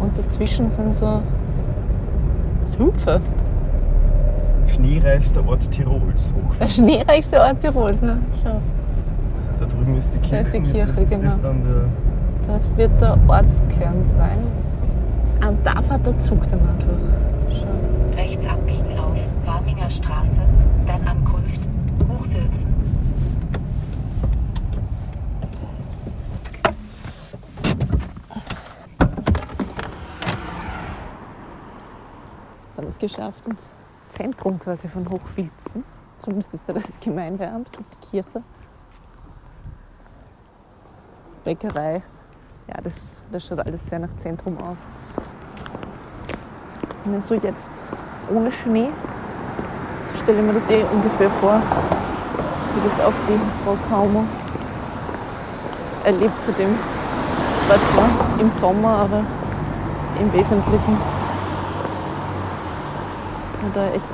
[0.04, 1.20] und dazwischen sind so
[2.62, 3.20] Sümpfe.
[4.66, 6.30] Schneereichster Ort Tirols.
[6.60, 8.18] Der schneereichste Ort Tirols, ne?
[8.42, 8.60] Schau.
[9.60, 10.34] Da drüben ist die Kirche.
[10.34, 11.26] Da ist die Kirche, ist das, genau.
[11.26, 11.84] Ist das, dann der
[12.46, 14.38] das wird der Ortskern sein.
[15.46, 17.58] Und da fährt der Zug dann mal durch.
[17.60, 18.20] Schau.
[18.20, 20.40] Rechts abbiegen auf Warminger Straße,
[20.86, 21.68] dann Ankunft
[22.08, 22.83] Hochfilzen.
[32.78, 33.68] Haben es geschafft ins
[34.10, 35.84] Zentrum quasi von Hochfilzen.
[36.18, 38.42] Zumindest ist da das Gemeindeamt und die Kirche.
[41.44, 42.02] Bäckerei.
[42.68, 44.86] Ja, das, das schaut alles sehr nach Zentrum aus.
[47.04, 47.82] Und so jetzt
[48.34, 48.88] ohne Schnee,
[50.10, 51.60] so stelle ich mir das eh ungefähr vor,
[52.74, 54.24] wie das auch die Frau Kaumer
[56.04, 56.58] erlebt hat.
[56.58, 59.22] Es war zwar im Sommer, aber
[60.20, 60.96] im Wesentlichen
[63.72, 64.10] da echt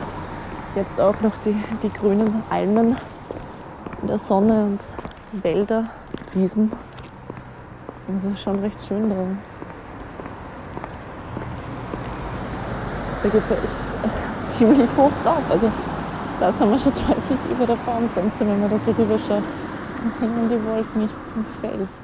[0.77, 2.97] jetzt auch noch die, die grünen Almen
[4.01, 4.87] in der Sonne und
[5.43, 5.91] Wälder,
[6.33, 6.73] Wiesen.
[8.07, 9.17] Das ist schon recht schön da.
[13.23, 15.43] Da geht es ja echt ziemlich hoch drauf.
[15.51, 15.71] Also
[16.41, 19.43] da sind wir schon deutlich über der Baumgrenze, wenn man da so rüberschaut.
[19.43, 22.01] Da hängen die Wolken nicht vom Fels.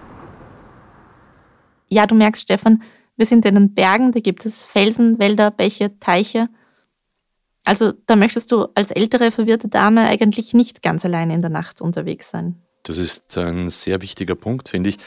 [1.88, 2.82] Ja, du merkst, Stefan,
[3.16, 6.48] wir sind in den Bergen, da gibt es Felsen, Wälder, Bäche, Teiche.
[7.66, 11.81] Also da möchtest du als ältere, verwirrte Dame eigentlich nicht ganz alleine in der Nacht
[11.81, 12.62] unterwegs sein.
[12.85, 14.98] Das ist ein sehr wichtiger Punkt, finde ich.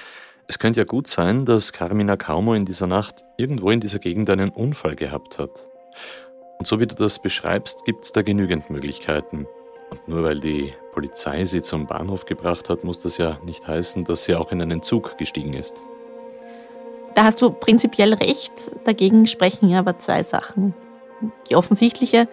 [0.47, 4.29] Es könnte ja gut sein, dass Carmina Kaumo in dieser Nacht irgendwo in dieser Gegend
[4.29, 5.67] einen Unfall gehabt hat.
[6.59, 9.47] Und so wie du das beschreibst, gibt es da genügend Möglichkeiten.
[9.89, 14.03] Und nur weil die Polizei sie zum Bahnhof gebracht hat, muss das ja nicht heißen,
[14.03, 15.81] dass sie auch in einen Zug gestiegen ist.
[17.15, 20.75] Da hast du prinzipiell recht, dagegen sprechen aber zwei Sachen.
[21.49, 22.27] Die offensichtliche,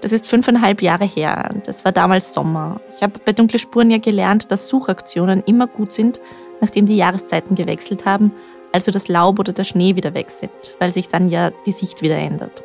[0.00, 2.80] das ist fünfeinhalb Jahre her, das war damals Sommer.
[2.90, 6.20] Ich habe bei Dunkle Spuren ja gelernt, dass Suchaktionen immer gut sind,
[6.60, 8.32] nachdem die Jahreszeiten gewechselt haben,
[8.72, 12.02] also das Laub oder der Schnee wieder weg sind, weil sich dann ja die Sicht
[12.02, 12.62] wieder ändert.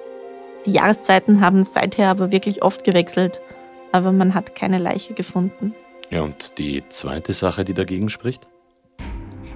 [0.66, 3.42] Die Jahreszeiten haben seither aber wirklich oft gewechselt,
[3.92, 5.74] aber man hat keine Leiche gefunden.
[6.10, 8.48] Ja, und die zweite Sache, die dagegen spricht?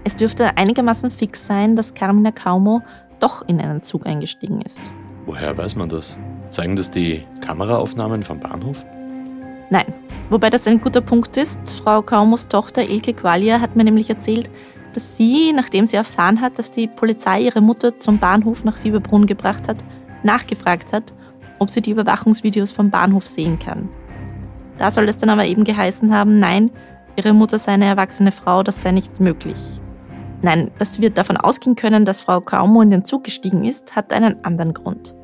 [0.03, 2.81] Es dürfte einigermaßen fix sein, dass Carmina Kaumo
[3.19, 4.93] doch in einen Zug eingestiegen ist.
[5.25, 6.17] Woher weiß man das?
[6.49, 8.83] Zeigen das die Kameraaufnahmen vom Bahnhof?
[9.69, 9.85] Nein,
[10.29, 11.59] wobei das ein guter Punkt ist.
[11.83, 14.49] Frau Kaumos Tochter Ilke Qualia hat mir nämlich erzählt,
[14.93, 19.27] dass sie, nachdem sie erfahren hat, dass die Polizei ihre Mutter zum Bahnhof nach Fieberbrunn
[19.27, 19.77] gebracht hat,
[20.23, 21.13] nachgefragt hat,
[21.59, 23.89] ob sie die Überwachungsvideos vom Bahnhof sehen kann.
[24.77, 26.71] Da soll es dann aber eben geheißen haben, nein,
[27.15, 29.59] ihre Mutter sei eine erwachsene Frau, das sei nicht möglich.
[30.41, 34.13] Nein, dass wir davon ausgehen können, dass Frau Kaumo in den Zug gestiegen ist, hat
[34.13, 35.15] einen anderen Grund.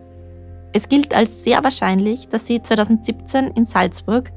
[0.75, 4.33] Es gilt als sehr wahrscheinlich, dass sie 2017 in Salzburg,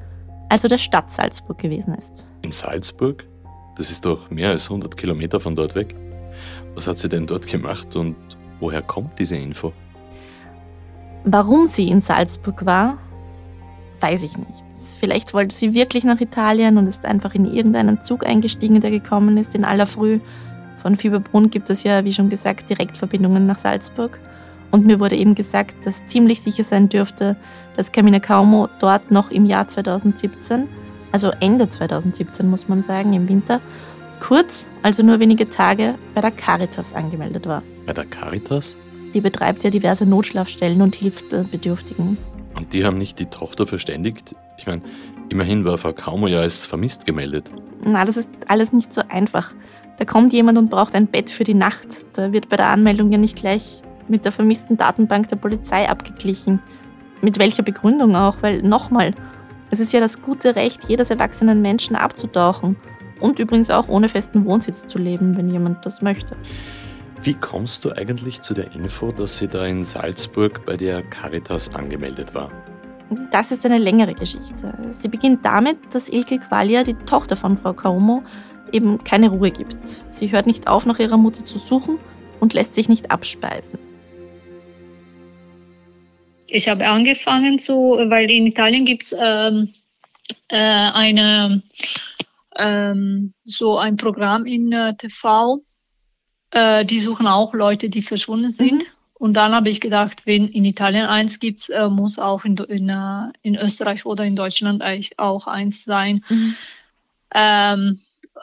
[0.48, 2.28] also der Stadt Salzburg, gewesen ist.
[2.42, 3.26] In Salzburg?
[3.76, 5.96] Das ist doch mehr als 100 Kilometer von dort weg.
[6.76, 8.14] Was hat sie denn dort gemacht und
[8.60, 9.72] woher kommt diese Info?
[11.24, 12.98] Warum sie in Salzburg war,
[13.98, 14.64] weiß ich nicht.
[15.00, 19.38] Vielleicht wollte sie wirklich nach Italien und ist einfach in irgendeinen Zug eingestiegen, der gekommen
[19.38, 20.20] ist in aller Früh
[20.78, 24.20] von Fieberbrunn gibt es ja, wie schon gesagt, Direktverbindungen nach Salzburg.
[24.70, 27.36] Und mir wurde eben gesagt, dass ziemlich sicher sein dürfte,
[27.76, 30.68] dass Camina Kaumo dort noch im Jahr 2017,
[31.12, 33.60] also Ende 2017 muss man sagen, im Winter,
[34.20, 37.62] kurz, also nur wenige Tage, bei der Caritas angemeldet war.
[37.86, 38.76] Bei der Caritas?
[39.14, 42.18] Die betreibt ja diverse Notschlafstellen und hilft äh, Bedürftigen.
[42.54, 44.34] Und die haben nicht die Tochter verständigt?
[44.58, 44.82] Ich meine,
[45.30, 47.50] immerhin war Frau Kaumo ja als vermisst gemeldet.
[47.84, 49.54] Na, das ist alles nicht so einfach.
[49.98, 51.86] Da kommt jemand und braucht ein Bett für die Nacht.
[52.12, 56.60] Da wird bei der Anmeldung ja nicht gleich mit der vermissten Datenbank der Polizei abgeglichen.
[57.20, 58.36] Mit welcher Begründung auch?
[58.42, 59.14] Weil nochmal,
[59.70, 62.76] es ist ja das gute Recht jedes erwachsenen Menschen abzutauchen.
[63.20, 66.36] Und übrigens auch ohne festen Wohnsitz zu leben, wenn jemand das möchte.
[67.22, 71.74] Wie kommst du eigentlich zu der Info, dass sie da in Salzburg bei der Caritas
[71.74, 72.50] angemeldet war?
[73.30, 74.72] Das ist eine längere Geschichte.
[74.92, 78.22] Sie beginnt damit, dass Ilke Qualia, die Tochter von Frau Kaumo,
[78.70, 79.86] eben keine Ruhe gibt.
[79.86, 81.98] Sie hört nicht auf, nach ihrer Mutter zu suchen
[82.38, 83.78] und lässt sich nicht abspeisen.
[86.50, 89.72] Ich habe angefangen so, weil in Italien gibt es ähm,
[90.48, 91.62] äh, eine
[92.56, 95.62] ähm, so ein Programm in äh, TV.
[96.50, 98.82] Äh, die suchen auch Leute, die verschwunden sind.
[98.82, 98.86] Mhm.
[99.14, 102.88] Und dann habe ich gedacht, wenn in Italien eins gibt, äh, muss auch in, in,
[102.88, 106.24] äh, in, Österreich oder in Deutschland eigentlich auch eins sein.
[106.28, 106.54] Mhm.
[107.34, 107.98] Ähm,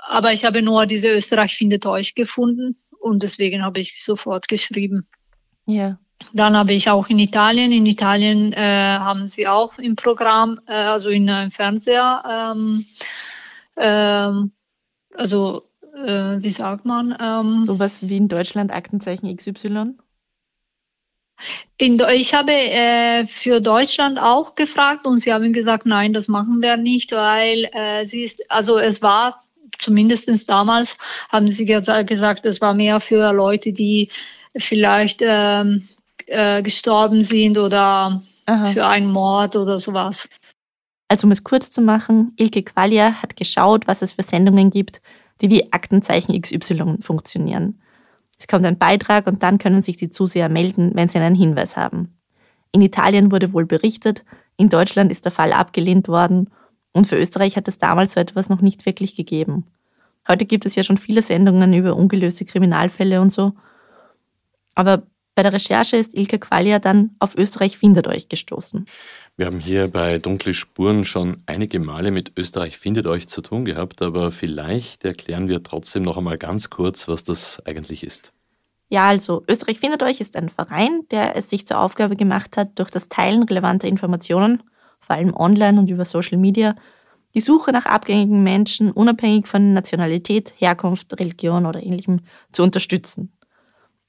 [0.08, 5.08] aber ich habe nur diese Österreich findet euch gefunden und deswegen habe ich sofort geschrieben.
[5.66, 5.98] Ja.
[6.34, 7.72] Dann habe ich auch in Italien.
[7.72, 12.86] In Italien äh, haben sie auch im Programm, äh, also in einem Fernseher, ähm,
[13.78, 14.52] ähm,
[15.14, 15.64] also
[15.96, 17.16] äh, wie sagt man?
[17.20, 19.96] Ähm, Sowas wie in Deutschland Aktenzeichen XY?
[21.78, 26.62] In, ich habe äh, für Deutschland auch gefragt und sie haben gesagt, nein, das machen
[26.62, 29.46] wir nicht, weil äh, sie ist, also es war
[29.78, 30.98] zumindest damals
[31.30, 34.10] haben sie gesagt, es war mehr für Leute, die
[34.56, 35.86] vielleicht ähm,
[36.28, 38.66] äh, gestorben sind oder Aha.
[38.68, 40.28] für einen Mord oder sowas.
[41.08, 45.02] Also um es kurz zu machen, Ilke Qualia hat geschaut, was es für Sendungen gibt,
[45.42, 47.80] die wie Aktenzeichen XY funktionieren.
[48.38, 51.78] Es kommt ein Beitrag und dann können sich die Zuseher melden, wenn sie einen Hinweis
[51.78, 52.18] haben.
[52.72, 54.26] In Italien wurde wohl berichtet,
[54.58, 56.50] in Deutschland ist der Fall abgelehnt worden
[56.92, 59.66] und für Österreich hat es damals so etwas noch nicht wirklich gegeben.
[60.28, 63.54] Heute gibt es ja schon viele Sendungen über ungelöste Kriminalfälle und so.
[64.74, 65.04] Aber
[65.36, 68.86] bei der Recherche ist Ilka Qualia dann auf Österreich findet euch gestoßen.
[69.38, 73.66] Wir haben hier bei Dunkle Spuren schon einige Male mit Österreich findet euch zu tun
[73.66, 78.32] gehabt, aber vielleicht erklären wir trotzdem noch einmal ganz kurz, was das eigentlich ist.
[78.88, 82.80] Ja, also Österreich findet euch ist ein Verein, der es sich zur Aufgabe gemacht hat,
[82.80, 84.64] durch das Teilen relevanter Informationen,
[85.02, 86.76] vor allem online und über Social Media,
[87.34, 92.22] die Suche nach abgängigen Menschen unabhängig von Nationalität, Herkunft, Religion oder ähnlichem
[92.54, 93.35] zu unterstützen.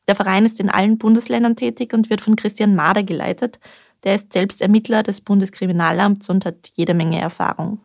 [0.08, 3.58] Der Verein ist in allen Bundesländern tätig und wird von Christian Mader geleitet.
[4.04, 7.80] Der ist selbst Ermittler des Bundeskriminalamts und hat jede Menge Erfahrung.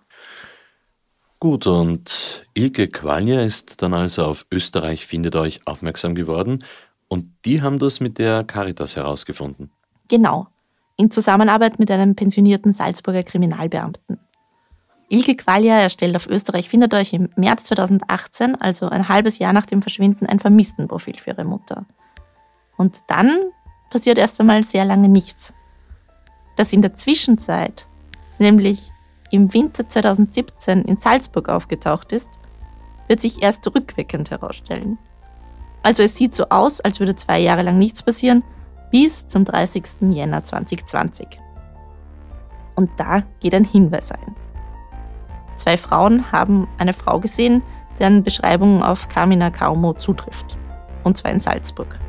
[1.40, 6.64] Gut, und Ilke Qualja ist dann also auf Österreich findet euch aufmerksam geworden
[7.08, 9.72] und die haben das mit der Caritas herausgefunden.
[10.08, 10.46] Genau,
[10.98, 14.20] in Zusammenarbeit mit einem pensionierten Salzburger Kriminalbeamten.
[15.10, 19.66] Ilke Qualja erstellt auf Österreich findet euch im März 2018, also ein halbes Jahr nach
[19.66, 21.88] dem Verschwinden, ein Vermisstenprofil für ihre Mutter.
[22.82, 23.52] Und dann
[23.92, 25.54] passiert erst einmal sehr lange nichts.
[26.56, 27.88] Dass in der Zwischenzeit,
[28.40, 28.92] nämlich
[29.30, 32.32] im Winter 2017 in Salzburg aufgetaucht ist,
[33.08, 34.98] wird sich erst rückwirkend herausstellen.
[35.84, 38.42] Also es sieht so aus, als würde zwei Jahre lang nichts passieren,
[38.90, 39.84] bis zum 30.
[40.10, 41.28] Jänner 2020.
[42.74, 44.36] Und da geht ein Hinweis ein.
[45.54, 47.62] Zwei Frauen haben eine Frau gesehen,
[48.00, 50.58] deren Beschreibung auf Carmina Kaumo zutrifft.
[51.04, 52.00] Und zwar in Salzburg.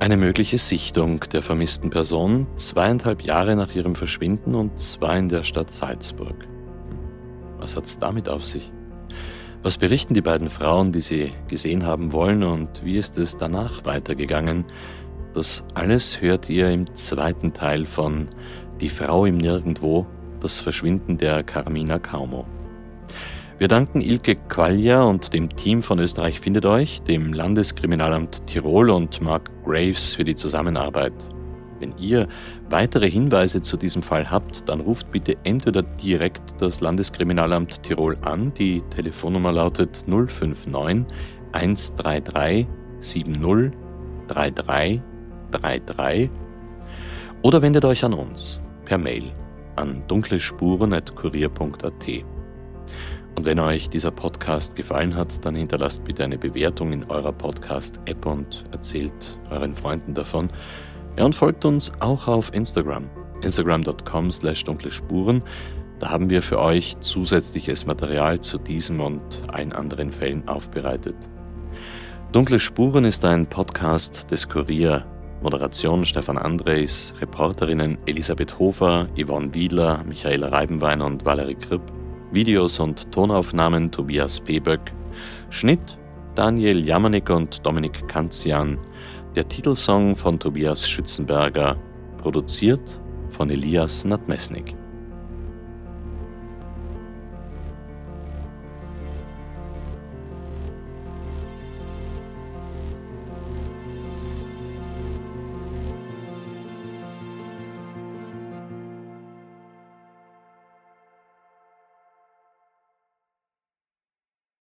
[0.00, 5.42] Eine mögliche Sichtung der vermissten Person zweieinhalb Jahre nach ihrem Verschwinden und zwar in der
[5.42, 6.48] Stadt Salzburg.
[7.58, 8.72] Was hat's damit auf sich?
[9.62, 13.84] Was berichten die beiden Frauen, die sie gesehen haben wollen und wie ist es danach
[13.84, 14.64] weitergegangen?
[15.34, 18.28] Das alles hört ihr im zweiten Teil von
[18.80, 20.06] Die Frau im Nirgendwo,
[20.40, 22.46] das Verschwinden der Carmina Kaumo.
[23.58, 29.20] Wir danken Ilke Qualja und dem Team von Österreich findet euch, dem Landeskriminalamt Tirol und
[29.20, 31.12] Mark Graves für die Zusammenarbeit.
[31.78, 32.26] Wenn ihr
[32.70, 38.54] weitere Hinweise zu diesem Fall habt, dann ruft bitte entweder direkt das Landeskriminalamt Tirol an,
[38.54, 41.04] die Telefonnummer lautet 059
[41.52, 42.66] 133
[43.00, 43.72] 70
[44.28, 45.02] 33
[45.50, 46.30] 33
[47.42, 48.58] oder wendet euch an uns
[48.90, 49.32] per Mail
[49.76, 52.08] an dunklespuren.kurier.at.
[53.36, 58.26] Und wenn euch dieser Podcast gefallen hat, dann hinterlasst bitte eine Bewertung in eurer Podcast-App
[58.26, 60.48] und erzählt euren Freunden davon.
[61.16, 63.08] Ja, und folgt uns auch auf Instagram.
[63.42, 65.44] Instagram.com slash dunkle Spuren.
[66.00, 71.14] Da haben wir für euch zusätzliches Material zu diesem und allen anderen Fällen aufbereitet.
[72.32, 75.06] Dunkle Spuren ist ein Podcast des Kurier.
[75.42, 81.82] Moderation Stefan Andres, Reporterinnen Elisabeth Hofer, Yvonne Wiedler, Michaela Reibenwein und Valerie Kripp.
[82.32, 84.92] Videos und Tonaufnahmen Tobias Peböck,
[85.50, 85.98] Schnitt
[86.36, 88.78] Daniel Jamanik und Dominik Kanzian,
[89.34, 91.76] der Titelsong von Tobias Schützenberger,
[92.18, 93.00] produziert
[93.30, 94.76] von Elias Nadmesnik.